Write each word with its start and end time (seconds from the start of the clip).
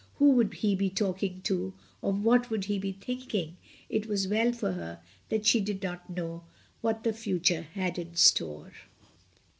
Who 0.15 0.31
would 0.31 0.51
he 0.55 0.73
be 0.73 0.89
talking 0.89 1.41
to? 1.43 1.75
Of 2.01 2.23
what 2.23 2.49
would 2.49 2.65
he 2.65 2.79
be 2.79 2.91
thinking? 2.93 3.57
It 3.87 4.07
was 4.07 4.27
well 4.27 4.51
for 4.51 4.71
her 4.71 4.99
that 5.29 5.45
she 5.45 5.59
did 5.59 5.83
not 5.83 6.09
know 6.09 6.43
what 6.81 7.03
the 7.03 7.13
future 7.13 7.67
had 7.75 7.99
in 7.99 8.15
store. 8.15 8.71